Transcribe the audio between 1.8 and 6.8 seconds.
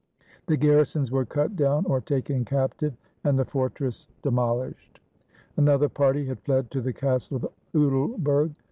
or taken captive, and the fortress demolished. Another party had fled